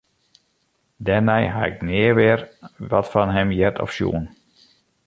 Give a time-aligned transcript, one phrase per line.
[1.05, 2.39] Dêrnei ha ik nea wer
[2.89, 4.25] wat fan him heard of sjoen.